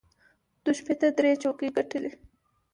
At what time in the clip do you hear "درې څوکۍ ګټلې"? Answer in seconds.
1.17-2.11